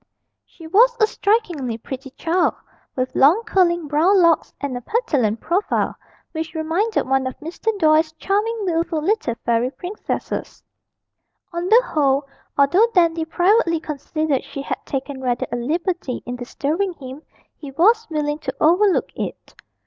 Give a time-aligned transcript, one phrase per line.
[0.47, 2.55] She was a strikingly pretty child,
[2.95, 5.95] with long curling brown locks, and a petulant profile,
[6.31, 7.67] which reminded one of Mr.
[7.77, 10.63] Doyle's charming wilful little fairy princesses.
[11.53, 12.25] On the whole,
[12.57, 17.21] although Dandy privately considered she had taken rather a liberty in disturbing him,
[17.55, 19.53] he was willing to overlook it.